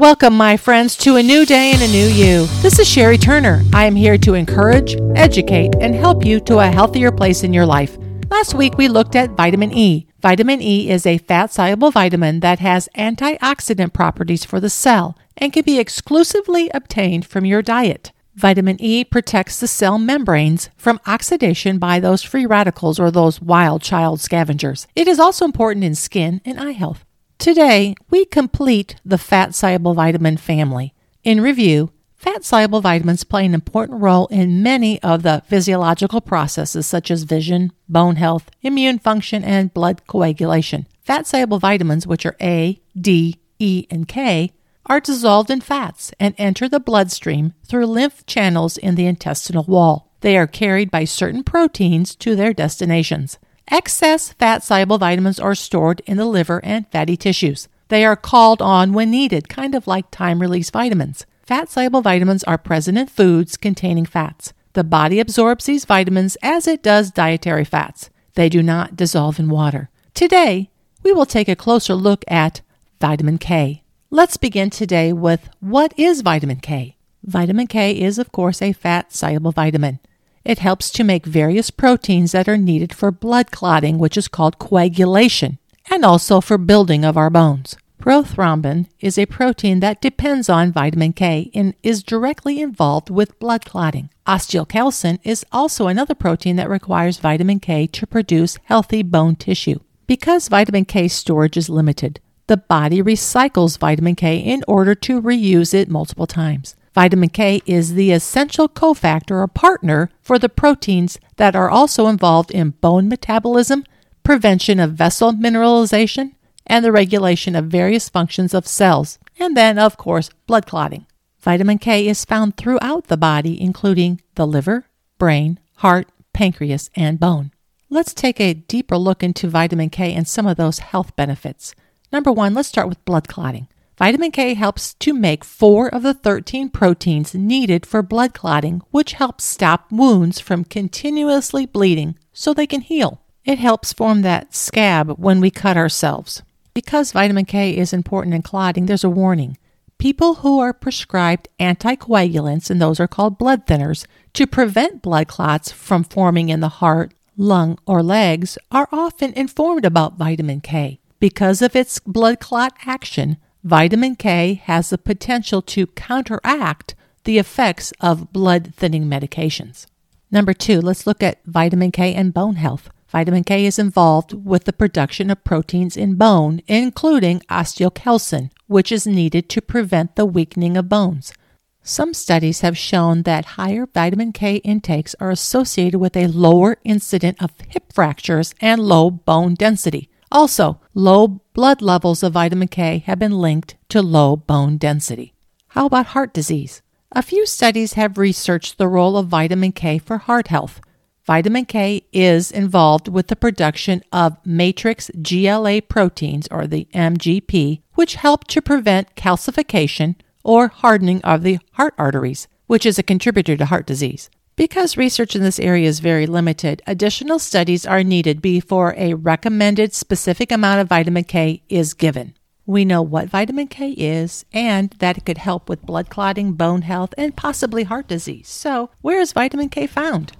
[0.00, 2.46] Welcome, my friends, to a new day and a new you.
[2.62, 3.62] This is Sherry Turner.
[3.74, 7.66] I am here to encourage, educate, and help you to a healthier place in your
[7.66, 7.98] life.
[8.30, 10.06] Last week, we looked at vitamin E.
[10.22, 15.52] Vitamin E is a fat soluble vitamin that has antioxidant properties for the cell and
[15.52, 18.10] can be exclusively obtained from your diet.
[18.34, 23.82] Vitamin E protects the cell membranes from oxidation by those free radicals or those wild
[23.82, 24.86] child scavengers.
[24.96, 27.04] It is also important in skin and eye health.
[27.40, 30.92] Today, we complete the fat soluble vitamin family.
[31.24, 36.86] In review, fat soluble vitamins play an important role in many of the physiological processes
[36.86, 40.86] such as vision, bone health, immune function, and blood coagulation.
[41.00, 44.52] Fat soluble vitamins, which are A, D, E, and K,
[44.84, 50.12] are dissolved in fats and enter the bloodstream through lymph channels in the intestinal wall.
[50.20, 53.38] They are carried by certain proteins to their destinations.
[53.72, 57.68] Excess fat soluble vitamins are stored in the liver and fatty tissues.
[57.86, 61.24] They are called on when needed, kind of like time release vitamins.
[61.44, 64.52] Fat soluble vitamins are present in foods containing fats.
[64.72, 68.10] The body absorbs these vitamins as it does dietary fats.
[68.34, 69.88] They do not dissolve in water.
[70.14, 70.70] Today,
[71.04, 72.62] we will take a closer look at
[73.00, 73.84] vitamin K.
[74.10, 76.96] Let's begin today with what is vitamin K?
[77.22, 80.00] Vitamin K is, of course, a fat soluble vitamin.
[80.44, 84.58] It helps to make various proteins that are needed for blood clotting, which is called
[84.58, 85.58] coagulation,
[85.90, 87.76] and also for building of our bones.
[88.00, 93.66] Prothrombin is a protein that depends on vitamin K and is directly involved with blood
[93.66, 94.08] clotting.
[94.26, 99.80] Osteocalcin is also another protein that requires vitamin K to produce healthy bone tissue.
[100.06, 105.74] Because vitamin K storage is limited, the body recycles vitamin K in order to reuse
[105.74, 106.74] it multiple times.
[106.92, 112.50] Vitamin K is the essential cofactor or partner for the proteins that are also involved
[112.50, 113.84] in bone metabolism,
[114.24, 116.32] prevention of vessel mineralization,
[116.66, 121.06] and the regulation of various functions of cells, and then, of course, blood clotting.
[121.40, 124.84] Vitamin K is found throughout the body, including the liver,
[125.18, 127.50] brain, heart, pancreas, and bone.
[127.88, 131.74] Let's take a deeper look into vitamin K and some of those health benefits.
[132.12, 133.68] Number one, let's start with blood clotting.
[134.00, 139.12] Vitamin K helps to make four of the 13 proteins needed for blood clotting, which
[139.12, 143.20] helps stop wounds from continuously bleeding so they can heal.
[143.44, 146.42] It helps form that scab when we cut ourselves.
[146.72, 149.58] Because vitamin K is important in clotting, there's a warning.
[149.98, 155.70] People who are prescribed anticoagulants, and those are called blood thinners, to prevent blood clots
[155.70, 161.00] from forming in the heart, lung, or legs, are often informed about vitamin K.
[161.18, 166.94] Because of its blood clot action, Vitamin K has the potential to counteract
[167.24, 169.86] the effects of blood thinning medications.
[170.30, 172.88] Number two, let's look at vitamin K and bone health.
[173.08, 179.06] Vitamin K is involved with the production of proteins in bone, including osteocalcin, which is
[179.06, 181.34] needed to prevent the weakening of bones.
[181.82, 187.42] Some studies have shown that higher vitamin K intakes are associated with a lower incident
[187.42, 190.09] of hip fractures and low bone density.
[190.32, 195.34] Also, low blood levels of vitamin K have been linked to low bone density.
[195.68, 196.82] How about heart disease?
[197.12, 200.80] A few studies have researched the role of vitamin K for heart health.
[201.26, 208.14] Vitamin K is involved with the production of matrix GLA proteins, or the MGP, which
[208.14, 210.14] help to prevent calcification
[210.44, 214.30] or hardening of the heart arteries, which is a contributor to heart disease.
[214.56, 219.94] Because research in this area is very limited, additional studies are needed before a recommended
[219.94, 222.34] specific amount of vitamin K is given.
[222.66, 226.82] We know what vitamin K is and that it could help with blood clotting, bone
[226.82, 228.48] health, and possibly heart disease.
[228.48, 230.32] So, where is vitamin K found?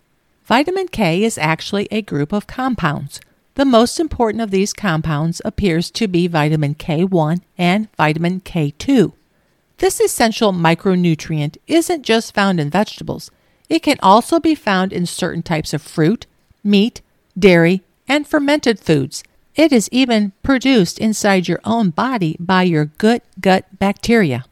[0.44, 3.20] Vitamin K is actually a group of compounds.
[3.54, 9.12] The most important of these compounds appears to be vitamin K1 and vitamin K2.
[9.78, 13.30] This essential micronutrient isn't just found in vegetables.
[13.70, 16.26] It can also be found in certain types of fruit,
[16.64, 17.00] meat,
[17.38, 19.22] dairy, and fermented foods.
[19.54, 24.44] It is even produced inside your own body by your good gut bacteria.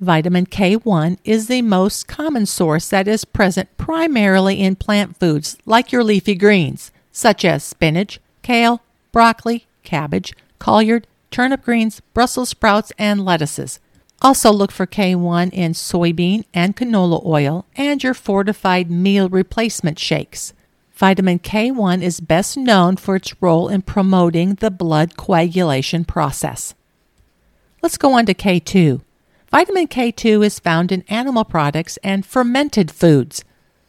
[0.00, 5.90] Vitamin K1 is the most common source that is present primarily in plant foods like
[5.90, 8.82] your leafy greens, such as spinach, kale,
[9.12, 13.80] broccoli, cabbage, collard, turnip greens, Brussels sprouts, and lettuces.
[14.24, 20.54] Also, look for K1 in soybean and canola oil and your fortified meal replacement shakes.
[20.94, 26.74] Vitamin K1 is best known for its role in promoting the blood coagulation process.
[27.82, 29.02] Let's go on to K2.
[29.50, 33.44] Vitamin K2 is found in animal products and fermented foods.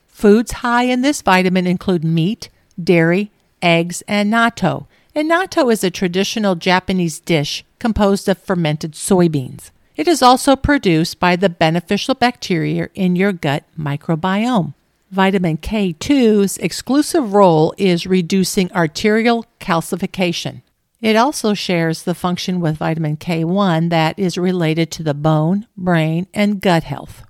[0.06, 2.50] Foods high in this vitamin include meat,
[2.84, 4.88] dairy, eggs, and natto.
[5.16, 9.72] And natto is a traditional Japanese dish composed of fermented soybeans.
[9.96, 14.74] It is also produced by the beneficial bacteria in your gut microbiome.
[15.10, 20.62] Vitamin K2's exclusive role is reducing arterial calcification.
[21.00, 26.28] It also shares the function with vitamin K1 that is related to the bone, brain,
[26.34, 27.24] and gut health.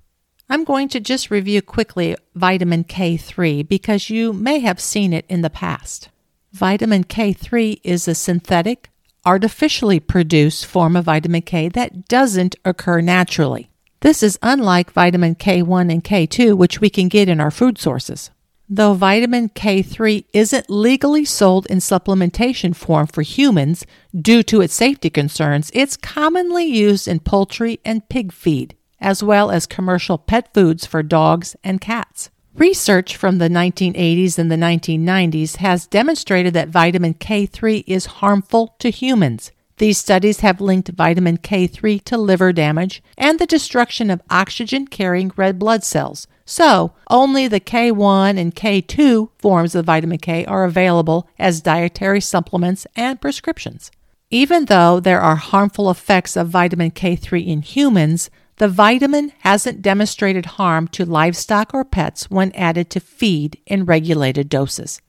[0.48, 5.42] I'm going to just review quickly vitamin K3 because you may have seen it in
[5.42, 6.08] the past.
[6.52, 8.90] Vitamin K3 is a synthetic,
[9.26, 13.68] artificially produced form of vitamin K that doesn't occur naturally.
[14.00, 18.30] This is unlike vitamin K1 and K2, which we can get in our food sources.
[18.68, 23.84] Though vitamin K3 isn't legally sold in supplementation form for humans
[24.14, 29.50] due to its safety concerns, it's commonly used in poultry and pig feed, as well
[29.50, 32.30] as commercial pet foods for dogs and cats.
[32.58, 38.88] Research from the 1980s and the 1990s has demonstrated that vitamin K3 is harmful to
[38.88, 39.52] humans.
[39.76, 45.32] These studies have linked vitamin K3 to liver damage and the destruction of oxygen carrying
[45.36, 46.26] red blood cells.
[46.46, 52.86] So, only the K1 and K2 forms of vitamin K are available as dietary supplements
[52.96, 53.90] and prescriptions.
[54.30, 60.46] Even though there are harmful effects of vitamin K3 in humans, the vitamin hasn't demonstrated
[60.46, 65.00] harm to livestock or pets when added to feed in regulated doses.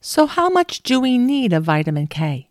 [0.00, 2.50] So, how much do we need of vitamin K?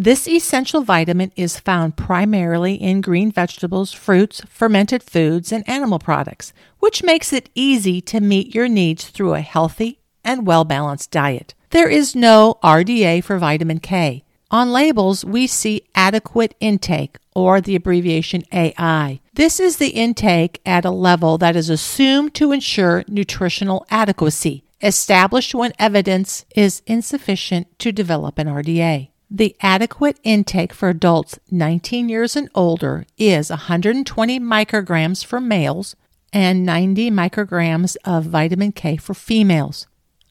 [0.00, 6.52] This essential vitamin is found primarily in green vegetables, fruits, fermented foods, and animal products,
[6.78, 11.54] which makes it easy to meet your needs through a healthy and well balanced diet.
[11.70, 14.22] There is no RDA for vitamin K.
[14.50, 19.20] On labels, we see adequate intake, or the abbreviation AI.
[19.34, 25.54] This is the intake at a level that is assumed to ensure nutritional adequacy, established
[25.54, 29.10] when evidence is insufficient to develop an RDA.
[29.30, 35.94] The adequate intake for adults 19 years and older is 120 micrograms for males
[36.32, 39.86] and 90 micrograms of vitamin K for females.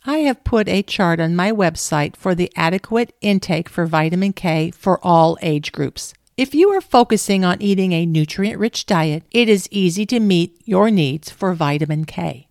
[0.09, 4.71] I have put a chart on my website for the adequate intake for vitamin K
[4.71, 6.13] for all age groups.
[6.37, 10.61] If you are focusing on eating a nutrient rich diet, it is easy to meet
[10.63, 12.47] your needs for vitamin K.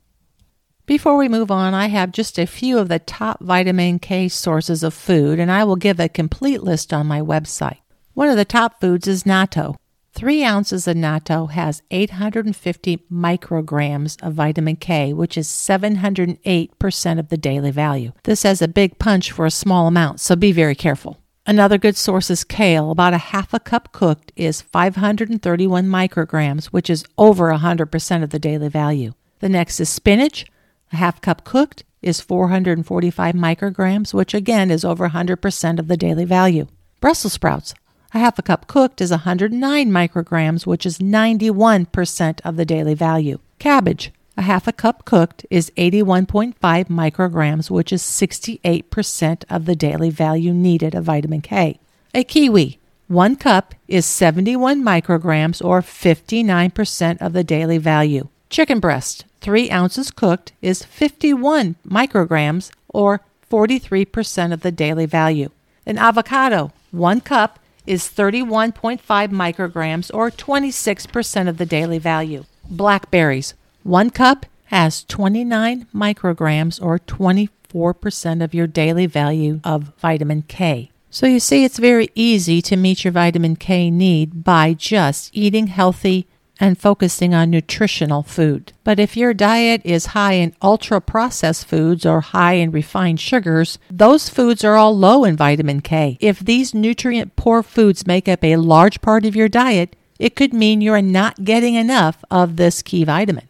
[0.84, 4.82] Before we move on, I have just a few of the top vitamin K sources
[4.82, 7.78] of food, and I will give a complete list on my website.
[8.12, 9.76] One of the top foods is natto.
[10.16, 17.36] Three ounces of natto has 850 micrograms of vitamin K, which is 708% of the
[17.36, 18.12] daily value.
[18.24, 21.18] This has a big punch for a small amount, so be very careful.
[21.46, 22.90] Another good source is kale.
[22.90, 28.38] About a half a cup cooked is 531 micrograms, which is over 100% of the
[28.38, 29.12] daily value.
[29.40, 30.46] The next is spinach.
[30.94, 36.24] A half cup cooked is 445 micrograms, which again is over 100% of the daily
[36.24, 36.68] value.
[37.02, 37.74] Brussels sprouts.
[38.16, 43.40] A half a cup cooked is 109 micrograms, which is 91% of the daily value.
[43.58, 44.10] Cabbage.
[44.38, 46.54] A half a cup cooked is 81.5
[46.86, 51.78] micrograms, which is 68% of the daily value needed of vitamin K.
[52.14, 52.78] A kiwi.
[53.06, 58.28] One cup is 71 micrograms or 59% of the daily value.
[58.48, 59.26] Chicken breast.
[59.42, 63.20] 3 ounces cooked is 51 micrograms or
[63.50, 65.50] 43% of the daily value.
[65.84, 72.44] An avocado, 1 cup, is 31.5 micrograms or 26% of the daily value.
[72.68, 80.90] Blackberries, 1 cup has 29 micrograms or 24% of your daily value of vitamin K.
[81.10, 85.68] So you see, it's very easy to meet your vitamin K need by just eating
[85.68, 86.26] healthy
[86.58, 88.72] and focusing on nutritional food.
[88.84, 93.78] But if your diet is high in ultra processed foods or high in refined sugars,
[93.90, 96.16] those foods are all low in vitamin K.
[96.20, 100.54] If these nutrient poor foods make up a large part of your diet, it could
[100.54, 103.48] mean you're not getting enough of this key vitamin.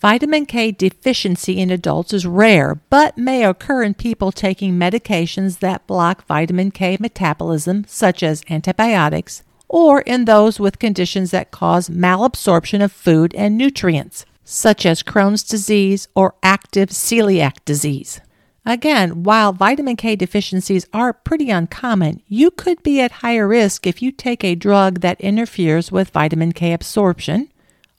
[0.00, 5.86] Vitamin K deficiency in adults is rare, but may occur in people taking medications that
[5.86, 12.84] block vitamin K metabolism, such as antibiotics, or in those with conditions that cause malabsorption
[12.84, 18.20] of food and nutrients, such as Crohn's disease or active celiac disease.
[18.66, 24.02] Again, while vitamin K deficiencies are pretty uncommon, you could be at higher risk if
[24.02, 27.50] you take a drug that interferes with vitamin K absorption,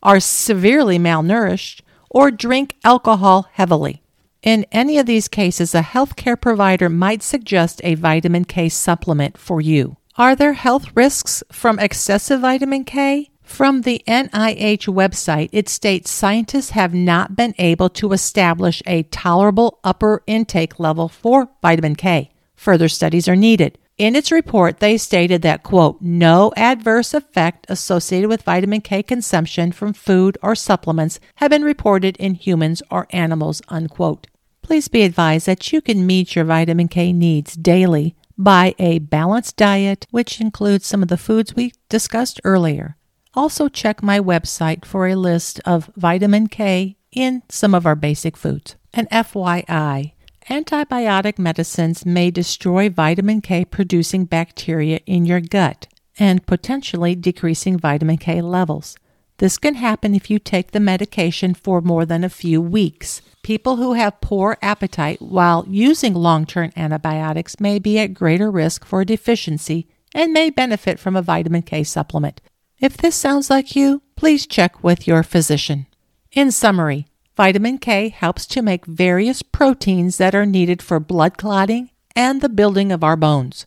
[0.04, 4.04] are severely malnourished, or drink alcohol heavily.
[4.44, 9.60] In any of these cases, a healthcare provider might suggest a vitamin K supplement for
[9.60, 9.98] you.
[10.16, 13.32] Are there health risks from excessive vitamin K?
[13.42, 19.80] From the NIH website, it states scientists have not been able to establish a tolerable
[19.84, 22.30] upper intake level for vitamin K.
[22.56, 23.80] Further studies are needed.
[23.98, 29.72] In its report, they stated that, quote, no adverse effect associated with vitamin K consumption
[29.72, 34.28] from food or supplements have been reported in humans or animals, unquote.
[34.62, 39.58] Please be advised that you can meet your vitamin K needs daily by a balanced
[39.58, 42.98] diet, which includes some of the foods we discussed earlier.
[43.36, 48.38] Also, check my website for a list of vitamin K in some of our basic
[48.38, 48.76] foods.
[48.94, 50.14] And FYI,
[50.50, 55.88] antibiotic medicines may destroy vitamin K producing bacteria in your gut
[56.20, 58.96] and potentially decreasing vitamin K levels.
[59.44, 63.22] This can happen if you take the medication for more than a few weeks.
[63.42, 68.86] People who have poor appetite while using long term antibiotics may be at greater risk
[68.86, 69.86] for a deficiency
[70.16, 72.40] and may benefit from a vitamin K supplement.
[72.80, 75.88] If this sounds like you, please check with your physician.
[76.32, 81.90] In summary, vitamin K helps to make various proteins that are needed for blood clotting
[82.16, 83.66] and the building of our bones.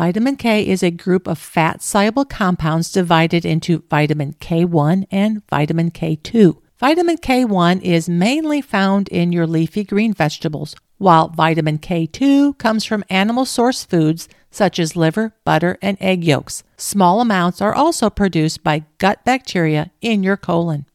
[0.00, 5.90] Vitamin K is a group of fat soluble compounds divided into vitamin K1 and vitamin
[5.90, 6.56] K2.
[6.78, 13.04] Vitamin K1 is mainly found in your leafy green vegetables, while vitamin K2 comes from
[13.10, 16.62] animal source foods such as liver, butter, and egg yolks.
[16.78, 20.86] Small amounts are also produced by gut bacteria in your colon.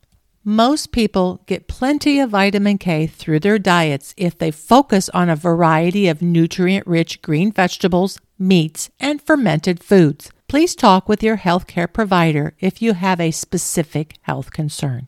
[0.43, 5.35] Most people get plenty of vitamin K through their diets if they focus on a
[5.35, 10.31] variety of nutrient rich green vegetables, meats, and fermented foods.
[10.47, 15.07] Please talk with your healthcare provider if you have a specific health concern.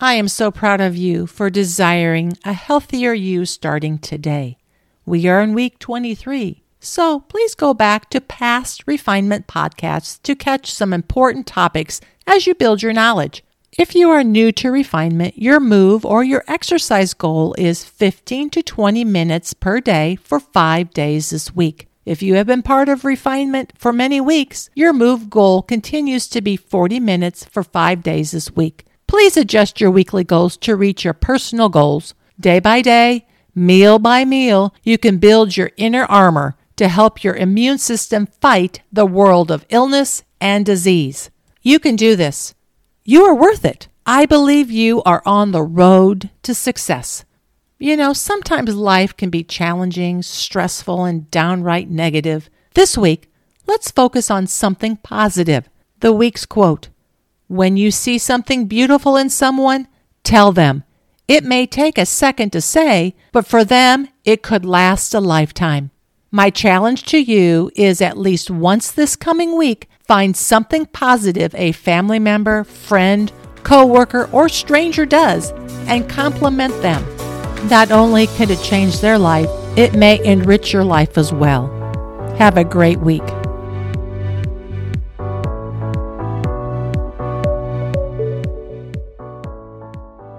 [0.00, 4.58] I am so proud of you for desiring a healthier you starting today.
[5.04, 10.72] We are in week 23, so please go back to past refinement podcasts to catch
[10.72, 13.42] some important topics as you build your knowledge.
[13.76, 18.62] If you are new to refinement, your move or your exercise goal is 15 to
[18.62, 21.87] 20 minutes per day for five days this week.
[22.08, 26.40] If you have been part of refinement for many weeks, your move goal continues to
[26.40, 28.86] be 40 minutes for five days this week.
[29.06, 32.14] Please adjust your weekly goals to reach your personal goals.
[32.40, 37.36] Day by day, meal by meal, you can build your inner armor to help your
[37.36, 41.28] immune system fight the world of illness and disease.
[41.60, 42.54] You can do this.
[43.04, 43.88] You are worth it.
[44.06, 47.26] I believe you are on the road to success.
[47.80, 52.50] You know, sometimes life can be challenging, stressful, and downright negative.
[52.74, 53.30] This week,
[53.68, 55.68] let's focus on something positive.
[56.00, 56.88] The week's quote
[57.46, 59.88] when you see something beautiful in someone,
[60.22, 60.84] tell them.
[61.28, 65.90] It may take a second to say, but for them, it could last a lifetime.
[66.30, 71.72] My challenge to you is at least once this coming week, find something positive a
[71.72, 73.32] family member, friend,
[73.62, 75.52] coworker, or stranger does
[75.86, 77.02] and compliment them.
[77.64, 81.68] Not only could it change their life, it may enrich your life as well.
[82.38, 83.22] Have a great week.